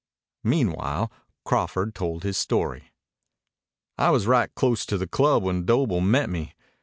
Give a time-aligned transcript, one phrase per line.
[0.43, 1.11] Meanwhile
[1.45, 2.91] Crawford told his story.
[3.99, 6.55] "I was right close to the club when Doble met me.